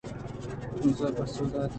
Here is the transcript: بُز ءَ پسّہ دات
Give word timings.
بُز 0.81 0.99
ءَ 1.07 1.15
پسّہ 1.17 1.45
دات 1.51 1.69